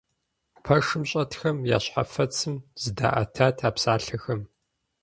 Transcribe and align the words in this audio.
Пэшым 0.63 1.03
щӀэтхэм 1.09 1.57
я 1.75 1.77
щхьэфэцым 1.83 2.55
зыдаӀэтат 2.81 3.57
а 3.67 3.69
псалъэхэм. 3.75 4.41